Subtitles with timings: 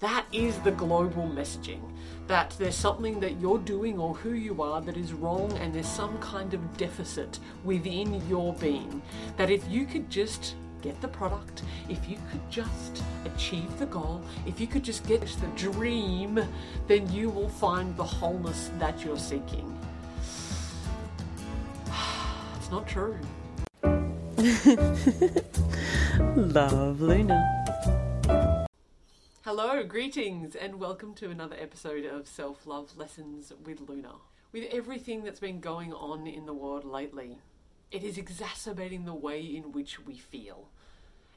[0.00, 1.82] That is the global messaging.
[2.26, 5.86] That there's something that you're doing or who you are that is wrong, and there's
[5.86, 9.02] some kind of deficit within your being.
[9.36, 14.22] That if you could just get the product, if you could just achieve the goal,
[14.46, 16.40] if you could just get the dream,
[16.86, 19.78] then you will find the wholeness that you're seeking.
[22.56, 23.16] It's not true.
[26.36, 27.59] Love Luna.
[29.52, 34.12] Hello, greetings, and welcome to another episode of Self Love Lessons with Luna.
[34.52, 37.38] With everything that's been going on in the world lately,
[37.90, 40.68] it is exacerbating the way in which we feel.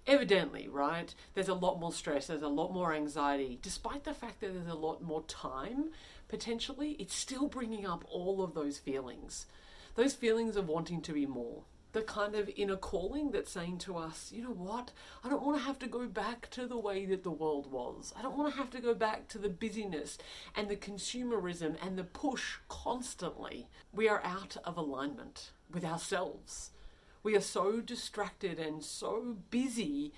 [0.06, 1.16] Evidently, right?
[1.34, 3.58] There's a lot more stress, there's a lot more anxiety.
[3.64, 5.90] Despite the fact that there's a lot more time,
[6.28, 9.48] potentially, it's still bringing up all of those feelings.
[9.96, 13.96] Those feelings of wanting to be more, the kind of inner calling that's saying to
[13.96, 14.92] us, you know what,
[15.24, 18.14] I don't want to have to go back to the way that the world was.
[18.18, 20.18] I don't want to have to go back to the busyness
[20.56, 23.68] and the consumerism and the push constantly.
[23.94, 26.72] We are out of alignment with ourselves.
[27.22, 30.14] We are so distracted and so busy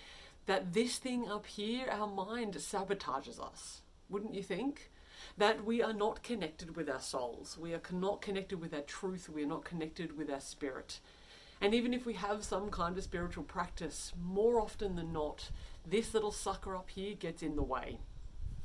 [0.46, 3.82] that this thing up here, our mind, sabotages us.
[4.10, 4.92] Wouldn't you think?
[5.38, 7.58] That we are not connected with our souls.
[7.60, 9.28] We are not connected with our truth.
[9.28, 11.00] We are not connected with our spirit.
[11.62, 15.50] And even if we have some kind of spiritual practice, more often than not,
[15.86, 18.00] this little sucker up here gets in the way.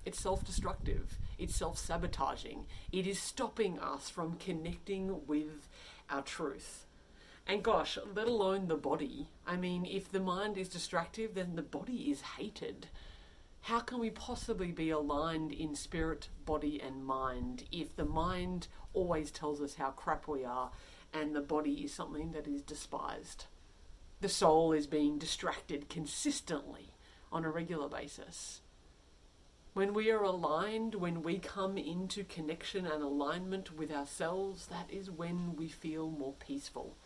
[0.04, 5.68] It's self destructive, it's self sabotaging, it is stopping us from connecting with
[6.08, 6.86] our truth.
[7.46, 9.28] And gosh, let alone the body.
[9.46, 12.86] I mean, if the mind is destructive, then the body is hated.
[13.62, 19.30] How can we possibly be aligned in spirit, body, and mind if the mind always
[19.30, 20.70] tells us how crap we are
[21.12, 23.46] and the body is something that is despised.
[24.20, 26.94] The soul is being distracted consistently
[27.32, 28.60] on a regular basis.
[29.72, 35.10] When we are aligned, when we come into connection and alignment with ourselves, that is
[35.10, 36.96] when we feel more peaceful.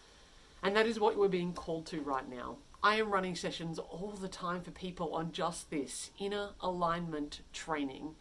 [0.63, 2.57] And that is what we're being called to right now.
[2.83, 8.15] I am running sessions all the time for people on just this inner alignment training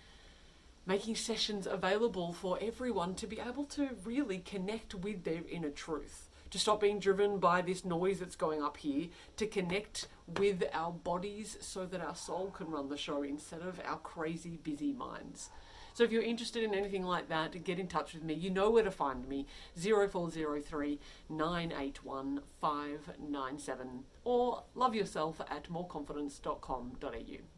[0.86, 6.30] making sessions available for everyone to be able to really connect with their inner truth,
[6.52, 9.08] to stop being driven by this noise that's going up here,
[9.38, 10.08] to connect
[10.38, 14.60] with our bodies so that our soul can run the show instead of our crazy,
[14.62, 15.50] busy minds.
[15.94, 18.34] So if you're interested in anything like that, get in touch with me.
[18.34, 19.46] You know where to find me
[19.78, 21.00] 0403
[21.30, 27.53] 981 597 or love yourself at moreconfidence.com.au.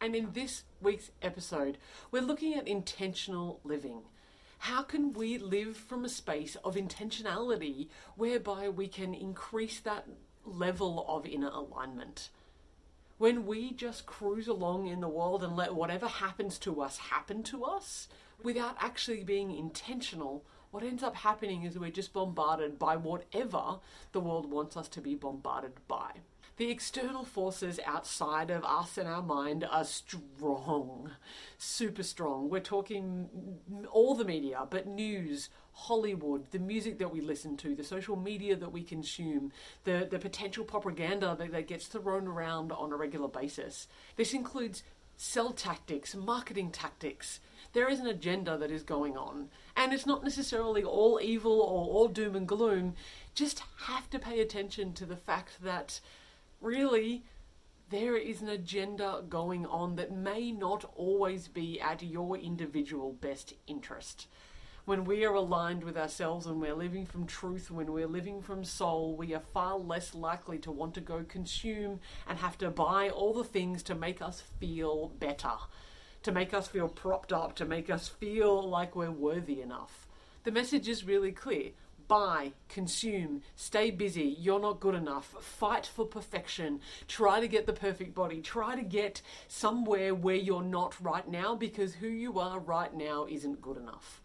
[0.00, 1.76] And in this week's episode,
[2.10, 4.00] we're looking at intentional living.
[4.60, 10.06] How can we live from a space of intentionality whereby we can increase that
[10.46, 12.30] level of inner alignment?
[13.18, 17.42] When we just cruise along in the world and let whatever happens to us happen
[17.44, 18.08] to us
[18.42, 23.80] without actually being intentional, what ends up happening is we're just bombarded by whatever
[24.12, 26.12] the world wants us to be bombarded by.
[26.60, 31.10] The external forces outside of us and our mind are strong,
[31.56, 32.50] super strong.
[32.50, 33.30] We're talking
[33.90, 38.56] all the media, but news, Hollywood, the music that we listen to, the social media
[38.56, 39.52] that we consume,
[39.84, 43.88] the, the potential propaganda that, that gets thrown around on a regular basis.
[44.16, 44.82] This includes
[45.16, 47.40] sell tactics, marketing tactics.
[47.72, 49.48] There is an agenda that is going on,
[49.78, 52.96] and it's not necessarily all evil or all doom and gloom.
[53.34, 56.00] Just have to pay attention to the fact that
[56.60, 57.24] really
[57.90, 63.54] there is an agenda going on that may not always be at your individual best
[63.66, 64.28] interest.
[64.84, 68.64] When we are aligned with ourselves and we're living from truth, when we're living from
[68.64, 73.08] soul, we are far less likely to want to go consume and have to buy
[73.08, 75.52] all the things to make us feel better,
[76.22, 80.06] to make us feel propped up, to make us feel like we're worthy enough.
[80.44, 81.70] The message is really clear
[82.10, 87.72] buy, consume, stay busy, you're not good enough, fight for perfection, try to get the
[87.72, 92.58] perfect body, try to get somewhere where you're not right now because who you are
[92.58, 94.20] right now isn't good enough.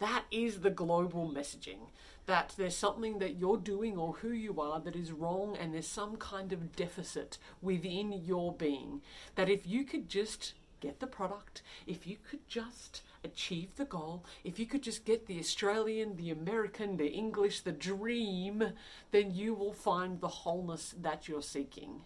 [0.00, 1.90] That is the global messaging.
[2.26, 5.86] That there's something that you're doing or who you are that is wrong, and there's
[5.86, 9.00] some kind of deficit within your being.
[9.36, 14.24] That if you could just get the product, if you could just achieve the goal,
[14.44, 18.72] if you could just get the Australian, the American, the English, the dream,
[19.10, 22.02] then you will find the wholeness that you're seeking.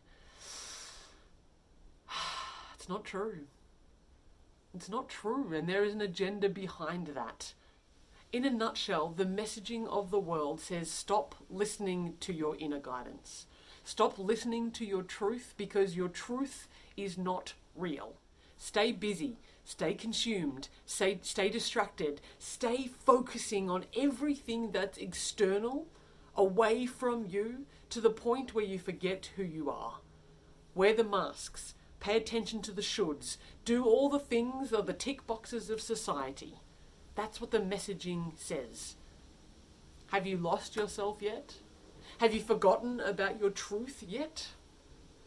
[2.74, 3.46] It's not true.
[4.74, 7.52] It's not true, and there is an agenda behind that.
[8.32, 13.46] In a nutshell, the messaging of the world says stop listening to your inner guidance.
[13.84, 16.66] Stop listening to your truth because your truth
[16.96, 18.14] is not real.
[18.56, 25.86] Stay busy, stay consumed, stay, stay distracted, stay focusing on everything that's external,
[26.34, 29.98] away from you, to the point where you forget who you are.
[30.74, 35.26] Wear the masks, pay attention to the shoulds, do all the things of the tick
[35.26, 36.60] boxes of society.
[37.14, 38.96] That's what the messaging says.
[40.06, 41.54] Have you lost yourself yet?
[42.18, 44.48] Have you forgotten about your truth yet?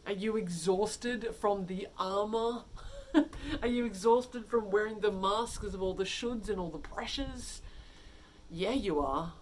[0.06, 2.64] Are you exhausted from the armor?
[3.62, 7.62] Are you exhausted from wearing the masks of all the shoulds and all the pressures?
[8.50, 9.34] Yeah, you are.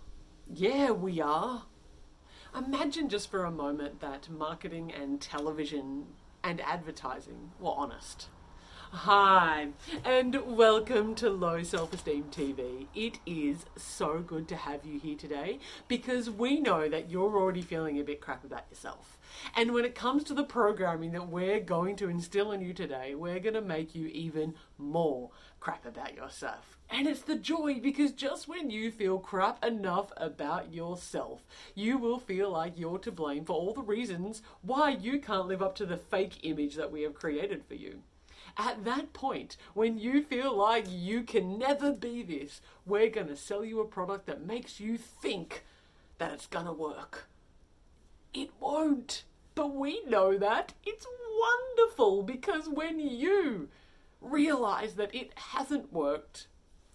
[0.53, 1.65] Yeah, we are.
[2.56, 6.06] Imagine just for a moment that marketing and television
[6.43, 8.29] and advertising were honest.
[8.99, 9.70] Hi,
[10.05, 12.87] and welcome to Low Self Esteem TV.
[12.94, 15.58] It is so good to have you here today
[15.88, 19.19] because we know that you're already feeling a bit crap about yourself.
[19.56, 23.17] And when it comes to the programming that we're going to instill in you today,
[23.17, 26.79] we're going to make you even more crap about yourself.
[26.88, 31.44] And it's the joy because just when you feel crap enough about yourself,
[31.75, 35.62] you will feel like you're to blame for all the reasons why you can't live
[35.62, 38.02] up to the fake image that we have created for you.
[38.56, 43.36] At that point, when you feel like you can never be this, we're going to
[43.36, 45.64] sell you a product that makes you think
[46.18, 47.26] that it's going to work.
[48.32, 49.24] It won't.
[49.54, 50.72] But we know that.
[50.84, 51.06] It's
[51.76, 53.68] wonderful because when you
[54.20, 56.46] realize that it hasn't worked,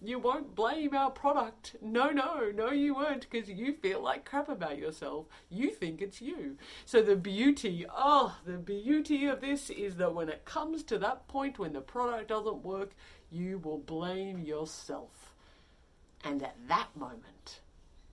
[0.02, 1.76] you won't blame our product.
[1.82, 5.26] No, no, no, you won't because you feel like crap about yourself.
[5.50, 6.56] You think it's you.
[6.86, 11.28] So, the beauty, oh, the beauty of this is that when it comes to that
[11.28, 12.92] point when the product doesn't work,
[13.30, 15.34] you will blame yourself.
[16.24, 17.60] And at that moment,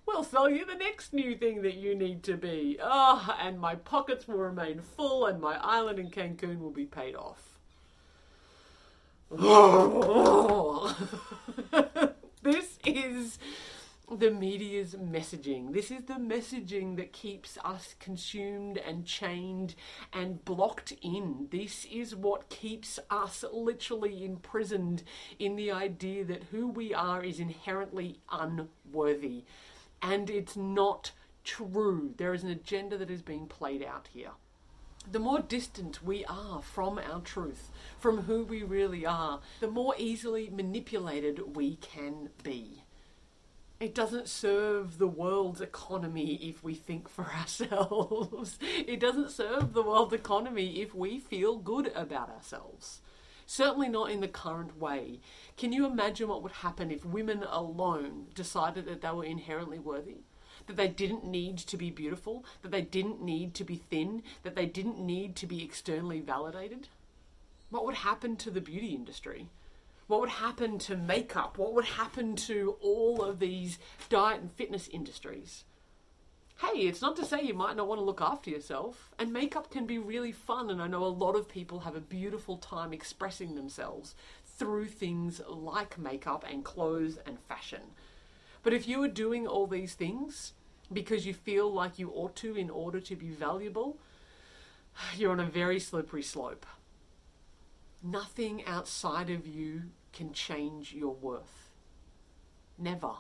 [0.06, 2.78] we'll sell you the next new thing that you need to be.
[2.82, 7.16] Oh, and my pockets will remain full and my island in Cancun will be paid
[7.16, 7.57] off.
[12.44, 13.40] this is
[14.10, 15.74] the media's messaging.
[15.74, 19.76] This is the messaging that keeps us consumed and chained
[20.14, 21.50] and blocked in.
[21.52, 25.04] This is what keeps us literally imprisoned
[25.38, 29.44] in the idea that who we are is inherently unworthy.
[30.02, 31.12] And it's not
[31.44, 32.14] true.
[32.16, 34.32] There is an agenda that is being played out here
[35.12, 39.96] the more distant we are from our truth, from who we really are, the more
[39.98, 42.84] easily manipulated we can be.
[43.80, 48.58] It doesn't serve the world's economy if we think for ourselves.
[48.62, 53.02] it doesn't serve the world's economy if we feel good about ourselves.
[53.46, 55.20] Certainly not in the current way.
[55.56, 60.18] Can you imagine what would happen if women alone decided that they were inherently worthy?
[60.68, 64.56] That they didn't need to be beautiful, that they didn't need to be thin, that
[64.56, 66.90] they didn't need to be externally validated?
[67.70, 69.48] What would happen to the beauty industry?
[70.08, 71.58] What would happen to makeup?
[71.58, 73.78] What would happen to all of these
[74.10, 75.66] diet and fitness industries?
[76.60, 79.70] Hey, it's not to say you might not want to look after yourself, and makeup
[79.70, 82.94] can be really fun, and I know a lot of people have a beautiful time
[82.94, 84.16] expressing themselves
[84.58, 87.82] through things like makeup and clothes and fashion.
[88.64, 90.54] But if you are doing all these things
[90.92, 93.98] because you feel like you ought to in order to be valuable,
[95.16, 96.66] you're on a very slippery slope.
[98.04, 99.84] Nothing outside of you
[100.14, 101.70] can change your worth.
[102.78, 103.14] Never.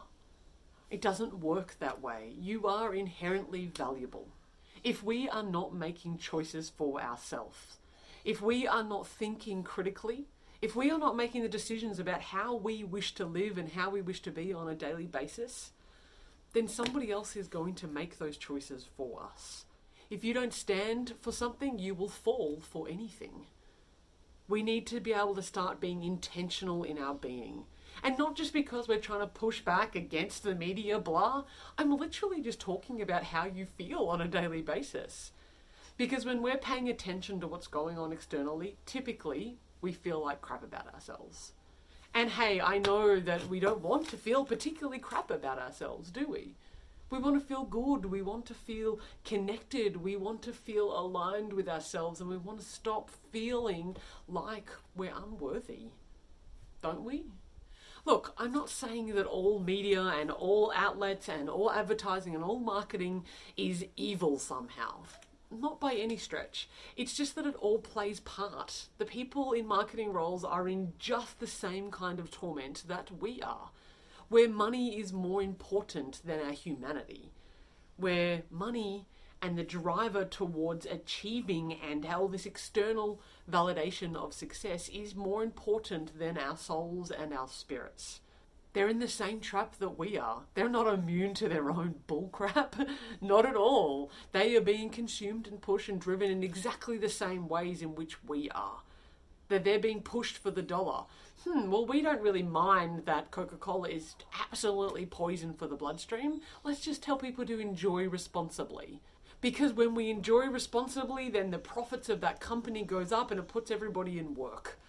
[0.89, 2.31] It doesn't work that way.
[2.39, 4.27] You are inherently valuable.
[4.83, 7.77] If we are not making choices for ourselves,
[8.23, 10.27] if we are not thinking critically,
[10.61, 13.89] if we are not making the decisions about how we wish to live and how
[13.89, 15.71] we wish to be on a daily basis,
[16.53, 19.65] then somebody else is going to make those choices for us.
[20.09, 23.45] If you don't stand for something, you will fall for anything.
[24.47, 27.65] We need to be able to start being intentional in our being.
[28.03, 31.43] And not just because we're trying to push back against the media blah.
[31.77, 35.31] I'm literally just talking about how you feel on a daily basis.
[35.97, 40.63] Because when we're paying attention to what's going on externally, typically we feel like crap
[40.63, 41.53] about ourselves.
[42.13, 46.27] And hey, I know that we don't want to feel particularly crap about ourselves, do
[46.27, 46.55] we?
[47.09, 51.53] We want to feel good, we want to feel connected, we want to feel aligned
[51.53, 53.95] with ourselves, and we want to stop feeling
[54.27, 55.91] like we're unworthy.
[56.81, 57.23] Don't we?
[58.03, 62.59] Look, I'm not saying that all media and all outlets and all advertising and all
[62.59, 65.03] marketing is evil somehow.
[65.49, 66.67] Not by any stretch.
[66.97, 68.87] It's just that it all plays part.
[68.97, 73.41] The people in marketing roles are in just the same kind of torment that we
[73.41, 73.69] are,
[74.27, 77.31] where money is more important than our humanity,
[77.95, 79.07] where money
[79.41, 86.17] and the driver towards achieving and how this external validation of success is more important
[86.19, 88.19] than our souls and our spirits.
[88.77, 90.43] They're in the same trap that we are.
[90.53, 92.87] They're not immune to their own bullcrap.
[93.21, 94.11] not at all.
[94.33, 98.23] They are being consumed and pushed and driven in exactly the same ways in which
[98.23, 98.83] we are.
[99.49, 101.05] That they're being pushed for the dollar.
[101.43, 104.13] Hmm, well, we don't really mind that Coca Cola is
[104.47, 106.41] absolutely poison for the bloodstream.
[106.63, 109.01] Let's just tell people to enjoy responsibly
[109.41, 113.47] because when we enjoy responsibly then the profits of that company goes up and it
[113.47, 114.79] puts everybody in work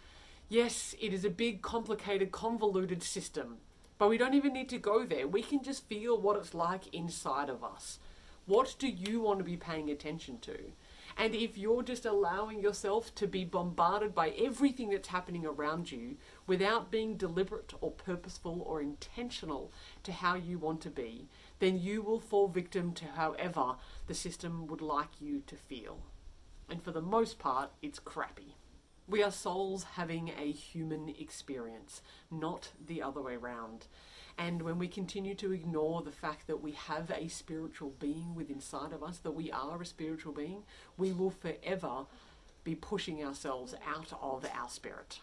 [0.49, 3.59] yes it is a big complicated convoluted system
[3.99, 6.93] but we don't even need to go there we can just feel what it's like
[6.95, 7.99] inside of us
[8.47, 10.73] what do you want to be paying attention to
[11.21, 16.17] and if you're just allowing yourself to be bombarded by everything that's happening around you
[16.47, 19.73] without being deliberate or purposeful or intentional
[20.05, 21.27] to how you want to be,
[21.59, 23.75] then you will fall victim to however
[24.07, 25.99] the system would like you to feel.
[26.71, 28.55] And for the most part, it's crappy.
[29.09, 33.87] We are souls having a human experience, not the other way around.
[34.37, 38.57] And when we continue to ignore the fact that we have a spiritual being within
[38.57, 40.63] inside of us, that we are a spiritual being,
[40.99, 42.05] we will forever
[42.65, 45.21] be pushing ourselves out of our spirit.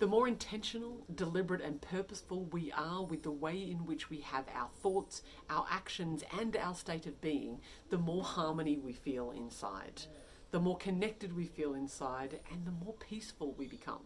[0.00, 4.44] The more intentional, deliberate, and purposeful we are with the way in which we have
[4.54, 10.02] our thoughts, our actions, and our state of being, the more harmony we feel inside,
[10.50, 14.04] the more connected we feel inside, and the more peaceful we become.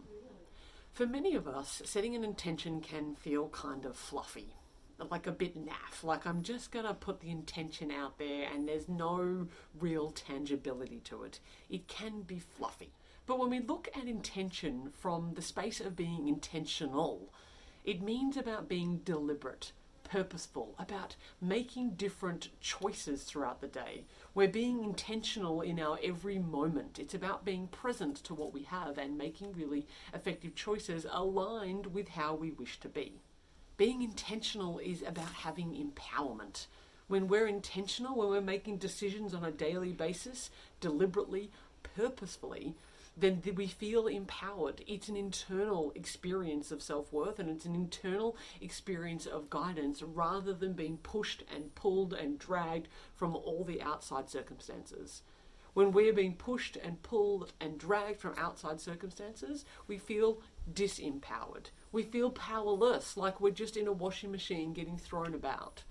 [0.91, 4.53] For many of us, setting an intention can feel kind of fluffy,
[5.09, 8.87] like a bit naff, like I'm just to put the intention out there and there's
[8.87, 9.47] no
[9.79, 11.39] real tangibility to it.
[11.69, 12.93] It can be fluffy.
[13.25, 17.33] But when we look at intention from the space of being intentional,
[17.83, 19.71] it means about being deliberate,
[20.03, 24.03] purposeful, about making different choices throughout the day.
[24.35, 26.99] We're being intentional in our every moment.
[26.99, 32.09] It's about being present to what we have and making really effective choices aligned with
[32.09, 33.13] how we wish to be.
[33.77, 36.67] Being intentional is about having empowerment.
[37.07, 41.51] When we're intentional, when we're making decisions on a daily basis, deliberately,
[41.95, 42.75] purposefully,
[43.15, 44.83] then we feel empowered.
[44.87, 50.53] It's an internal experience of self worth and it's an internal experience of guidance rather
[50.53, 55.21] than being pushed and pulled and dragged from all the outside circumstances.
[55.73, 60.41] When we're being pushed and pulled and dragged from outside circumstances, we feel
[60.71, 61.71] disempowered.
[61.91, 65.83] We feel powerless, like we're just in a washing machine getting thrown about.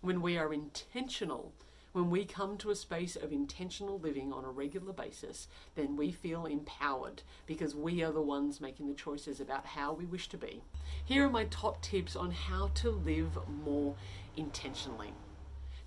[0.00, 1.52] When we are intentional
[1.98, 6.12] when we come to a space of intentional living on a regular basis, then we
[6.12, 10.36] feel empowered because we are the ones making the choices about how we wish to
[10.36, 10.62] be.
[11.04, 13.96] Here are my top tips on how to live more
[14.36, 15.12] intentionally.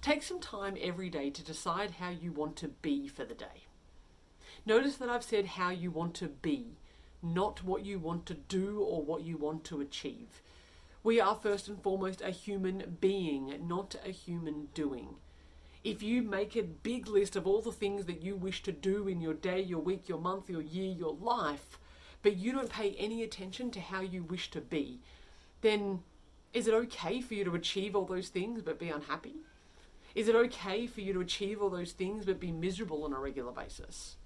[0.01, 3.67] Take some time every day to decide how you want to be for the day.
[4.65, 6.75] Notice that I've said how you want to be,
[7.23, 10.41] not what you want to do or what you want to achieve.
[11.03, 15.15] We are first and foremost a human being, not a human doing
[15.83, 19.07] if you make a big list of all the things that you wish to do
[19.07, 21.79] in your day, your week, your month, your year, your life,
[22.21, 24.99] but you don't pay any attention to how you wish to be,
[25.61, 26.03] then
[26.53, 29.35] is it okay for you to achieve all those things but be unhappy?
[30.13, 33.19] Is it okay for you to achieve all those things but be miserable on a
[33.19, 34.17] regular basis?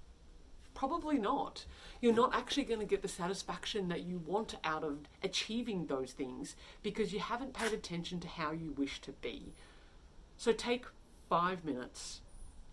[0.74, 1.64] Probably not.
[2.02, 6.12] You're not actually going to get the satisfaction that you want out of achieving those
[6.12, 9.54] things because you haven't paid attention to how you wish to be.
[10.36, 10.84] So take
[11.28, 12.20] five minutes,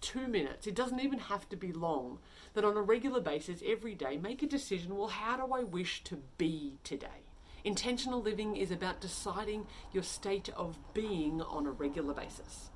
[0.01, 2.19] two minutes, it doesn't even have to be long,
[2.53, 6.03] that on a regular basis, every day, make a decision well, how do I wish
[6.05, 7.23] to be today?
[7.63, 12.69] Intentional living is about deciding your state of being on a regular basis.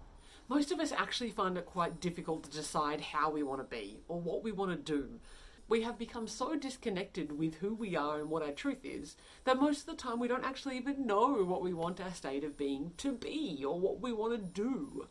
[0.47, 3.99] Most of us actually find it quite difficult to decide how we want to be
[4.07, 5.19] or what we want to do.
[5.67, 9.59] We have become so disconnected with who we are and what our truth is that
[9.59, 12.55] most of the time we don't actually even know what we want our state of
[12.55, 15.09] being to be or what we want to do.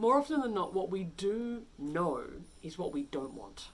[0.00, 2.22] More often than not, what we do know
[2.62, 3.68] is what we don't want.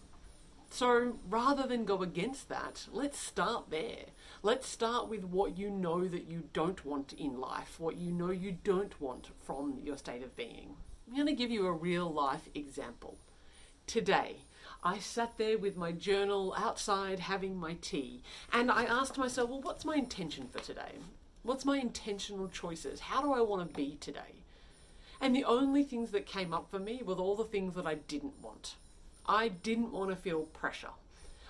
[0.69, 4.07] So rather than go against that, let's start there.
[4.43, 8.33] Let's start with what you know that you don't want in life, what you know
[8.33, 10.75] you don't want from your state of being.
[11.07, 13.19] I'm going to give you a real life example.
[13.87, 14.39] Today,
[14.83, 19.61] I sat there with my journal outside having my tea, and I asked myself, well,
[19.61, 20.99] what's my intention for today?
[21.45, 22.99] What's my intentional choices?
[22.99, 24.36] How do I want to be today?
[25.21, 27.95] And the only things that came up for me were all the things that I
[27.95, 28.77] didn't want.
[29.27, 30.91] I didn't want to feel pressure.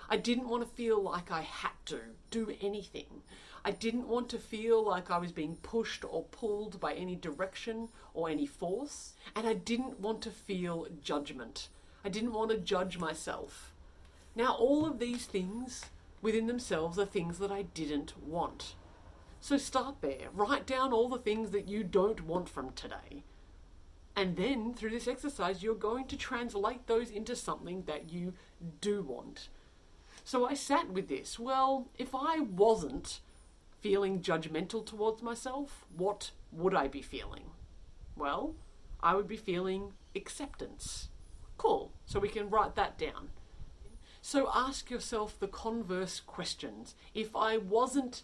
[0.09, 1.99] I didn't want to feel like I had to
[2.31, 3.23] do anything.
[3.65, 7.89] I didn't want to feel like I was being pushed or pulled by any direction
[8.13, 9.13] or any force.
[9.35, 11.67] And I didn't want to feel judgment.
[12.05, 13.73] I didn't want to judge myself.
[14.33, 15.85] Now, all of these things
[16.21, 18.75] within themselves are things that I didn't want.
[19.41, 20.29] So start there.
[20.33, 23.23] Write down all the things that you don't want from today.
[24.17, 28.33] And then through this exercise, you're going to translate those into something that you
[28.81, 29.49] do want.
[30.23, 31.37] So I sat with this.
[31.37, 33.19] Well, if I wasn't
[33.79, 37.51] feeling judgmental towards myself, what would I be feeling?
[38.15, 38.55] Well,
[39.03, 41.09] I would be feeling acceptance.
[41.59, 41.91] Cool.
[42.07, 43.29] So we can write that down.
[44.23, 46.95] So ask yourself the converse questions.
[47.13, 48.23] If I wasn't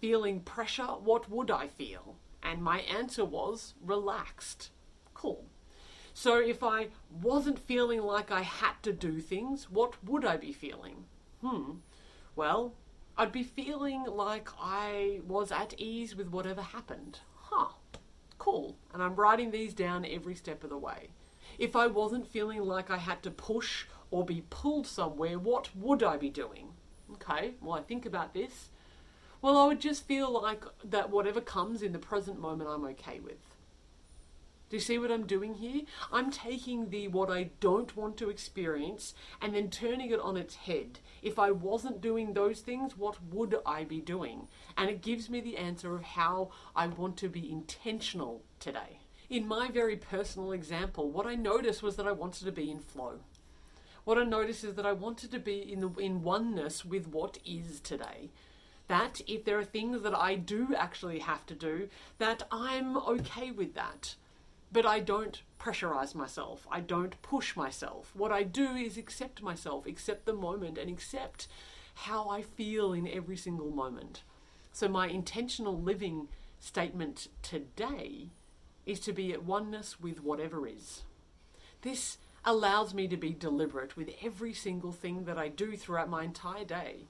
[0.00, 2.16] feeling pressure, what would I feel?
[2.42, 4.70] And my answer was relaxed.
[5.16, 5.46] Cool.
[6.12, 6.88] So if I
[7.22, 11.04] wasn't feeling like I had to do things, what would I be feeling?
[11.40, 11.76] Hmm.
[12.34, 12.74] Well,
[13.16, 17.20] I'd be feeling like I was at ease with whatever happened.
[17.34, 17.68] Huh.
[18.36, 18.76] Cool.
[18.92, 21.08] And I'm writing these down every step of the way.
[21.58, 26.02] If I wasn't feeling like I had to push or be pulled somewhere, what would
[26.02, 26.68] I be doing?
[27.14, 28.68] Okay, well, I think about this.
[29.40, 33.20] Well, I would just feel like that whatever comes in the present moment, I'm okay
[33.20, 33.38] with.
[34.68, 35.82] Do you see what I'm doing here?
[36.12, 40.56] I'm taking the what I don't want to experience and then turning it on its
[40.56, 40.98] head.
[41.22, 44.48] If I wasn't doing those things, what would I be doing?
[44.76, 48.98] And it gives me the answer of how I want to be intentional today.
[49.30, 52.80] In my very personal example, what I noticed was that I wanted to be in
[52.80, 53.20] flow.
[54.04, 57.38] What I noticed is that I wanted to be in the in oneness with what
[57.44, 58.30] is today
[58.88, 63.50] that if there are things that I do actually have to do, that I'm okay
[63.50, 64.14] with that.
[64.72, 66.66] But I don't pressurize myself.
[66.70, 68.12] I don't push myself.
[68.14, 71.48] What I do is accept myself, accept the moment, and accept
[71.94, 74.22] how I feel in every single moment.
[74.72, 76.28] So, my intentional living
[76.60, 78.28] statement today
[78.84, 81.02] is to be at oneness with whatever is.
[81.82, 86.24] This allows me to be deliberate with every single thing that I do throughout my
[86.24, 87.06] entire day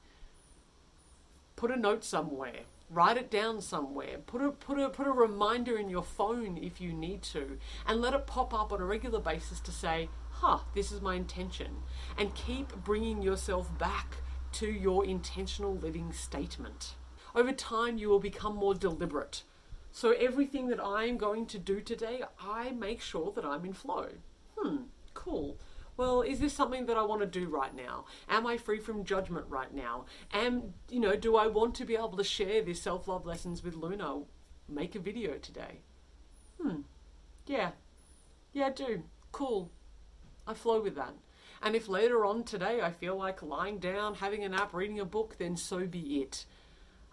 [1.57, 4.19] put a note somewhere write it down somewhere.
[4.27, 8.01] Put a put a put a reminder in your phone if you need to and
[8.01, 11.83] let it pop up on a regular basis to say huh this is my intention
[12.19, 14.17] and keep bringing yourself back
[14.53, 16.95] to your intentional living statement.
[17.35, 19.43] Over time you will become more deliberate.
[19.93, 24.09] So everything that i'm going to do today i make sure that i'm in flow.
[24.57, 24.85] Hmm
[25.17, 25.57] cool
[25.97, 28.05] well, is this something that I want to do right now?
[28.29, 30.05] Am I free from judgment right now?
[30.33, 33.63] Am, you know, do I want to be able to share these self love lessons
[33.63, 34.23] with Luna?
[34.69, 35.81] Make a video today.
[36.61, 36.83] Hmm.
[37.47, 37.71] Yeah.
[38.53, 39.03] Yeah, I do.
[39.33, 39.71] Cool.
[40.47, 41.15] I flow with that.
[41.63, 45.05] And if later on today I feel like lying down, having a nap, reading a
[45.05, 46.45] book, then so be it.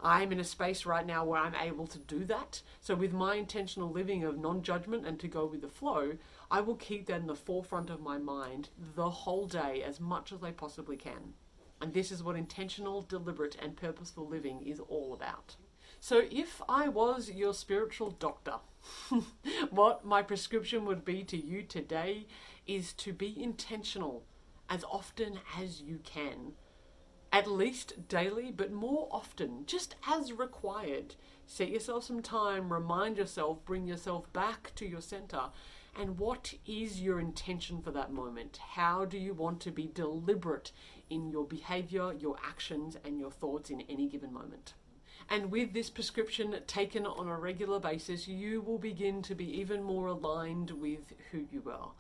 [0.03, 2.61] I'm in a space right now where I'm able to do that.
[2.81, 6.17] So, with my intentional living of non judgment and to go with the flow,
[6.53, 10.31] I will keep that in the forefront of my mind the whole day as much
[10.31, 11.33] as I possibly can.
[11.81, 15.55] And this is what intentional, deliberate, and purposeful living is all about.
[15.99, 18.57] So, if I was your spiritual doctor,
[19.71, 22.27] what my prescription would be to you today
[22.67, 24.23] is to be intentional
[24.69, 26.53] as often as you can.
[27.31, 31.15] At least daily, but more often, just as required.
[31.47, 35.49] Set yourself some time, remind yourself, bring yourself back to your center,
[35.95, 38.57] and what is your intention for that moment?
[38.71, 40.71] How do you want to be deliberate
[41.09, 44.73] in your behavior, your actions, and your thoughts in any given moment?
[45.29, 49.83] And with this prescription taken on a regular basis, you will begin to be even
[49.83, 51.91] more aligned with who you are.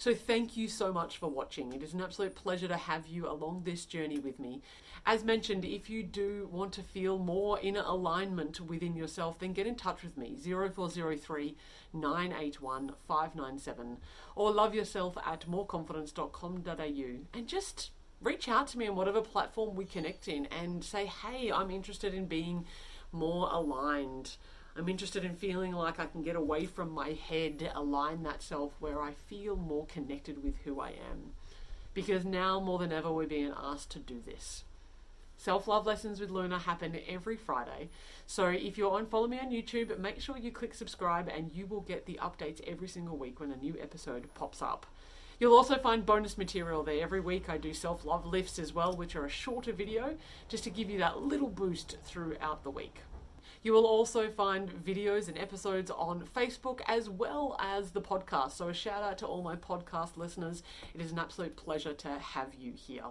[0.00, 1.74] So, thank you so much for watching.
[1.74, 4.62] It is an absolute pleasure to have you along this journey with me.
[5.04, 9.66] As mentioned, if you do want to feel more inner alignment within yourself, then get
[9.66, 11.54] in touch with me 0403
[11.92, 13.98] 981 597
[14.36, 17.90] or love yourself at moreconfidence.com.au and just
[18.22, 22.14] reach out to me on whatever platform we connect in and say, hey, I'm interested
[22.14, 22.64] in being
[23.12, 24.36] more aligned.
[24.76, 28.72] I'm interested in feeling like I can get away from my head, align that self
[28.78, 31.32] where I feel more connected with who I am.
[31.92, 34.64] Because now more than ever, we're being asked to do this.
[35.36, 37.88] Self love lessons with Luna happen every Friday.
[38.26, 41.66] So if you're on Follow Me on YouTube, make sure you click subscribe and you
[41.66, 44.86] will get the updates every single week when a new episode pops up.
[45.40, 47.02] You'll also find bonus material there.
[47.02, 50.16] Every week I do self love lifts as well, which are a shorter video
[50.48, 53.00] just to give you that little boost throughout the week.
[53.62, 58.52] You will also find videos and episodes on Facebook as well as the podcast.
[58.52, 60.62] So, a shout out to all my podcast listeners.
[60.94, 63.04] It is an absolute pleasure to have you here.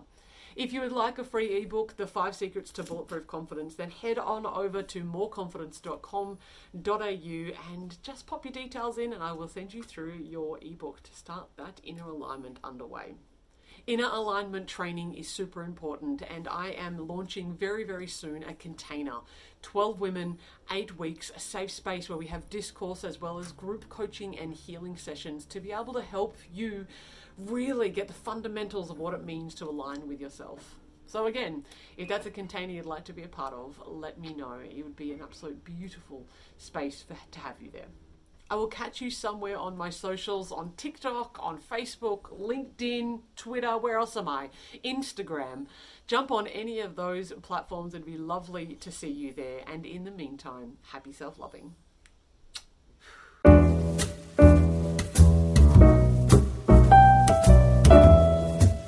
[0.56, 4.18] If you would like a free ebook, The Five Secrets to Bulletproof Confidence, then head
[4.18, 9.84] on over to moreconfidence.com.au and just pop your details in, and I will send you
[9.84, 13.14] through your ebook to start that inner alignment underway.
[13.90, 19.22] Inner alignment training is super important, and I am launching very, very soon a container
[19.64, 20.38] 12 women,
[20.70, 24.54] 8 weeks, a safe space where we have discourse as well as group coaching and
[24.54, 26.86] healing sessions to be able to help you
[27.36, 30.76] really get the fundamentals of what it means to align with yourself.
[31.08, 31.66] So, again,
[31.98, 34.60] if that's a container you'd like to be a part of, let me know.
[34.64, 36.28] It would be an absolute beautiful
[36.60, 37.88] space for, to have you there.
[38.52, 43.78] I will catch you somewhere on my socials on TikTok, on Facebook, LinkedIn, Twitter.
[43.78, 44.50] Where else am I?
[44.84, 45.68] Instagram.
[46.08, 47.94] Jump on any of those platforms.
[47.94, 49.62] It'd be lovely to see you there.
[49.68, 51.76] And in the meantime, happy self loving.